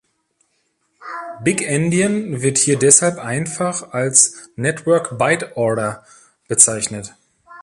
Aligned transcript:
Big 1.43 1.57
Endian 1.61 2.41
wird 2.41 2.57
hier 2.57 2.79
deshalb 2.79 3.19
einfach 3.19 3.93
als 3.93 4.49
"Network 4.55 5.19
Byte 5.19 5.55
Order" 5.55 6.03
bezeichnet. 6.47 7.13